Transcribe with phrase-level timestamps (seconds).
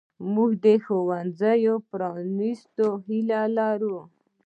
[0.33, 3.99] موږ د ښوونځیو پرانیستو هیله لرو.